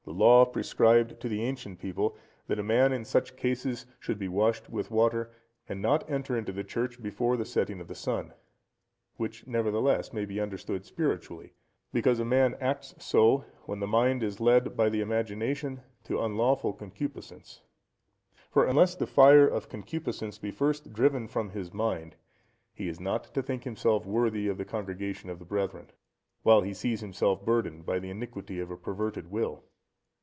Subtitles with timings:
[0.03, 2.17] The Law prescribed to the ancient people,
[2.47, 5.31] that a man in such cases should be washed with water,
[5.69, 8.33] and not enter into the church before the setting of the sun.
[9.17, 11.53] Which, nevertheless, may be understood spiritually,
[11.93, 16.73] because a man acts so when the mind is led by the imagination to unlawful
[16.73, 17.61] concupiscence;
[18.49, 22.15] for unless the fire of concupiscence be first driven from his mind,
[22.73, 25.91] he is not to think himself worthy of the congregation of the brethren,
[26.41, 29.63] while he sees himself burdened by the iniquity of a perverted will.